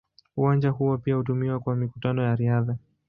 [0.37, 2.75] Uwanja huo pia hutumiwa kwa mikutano ya riadha.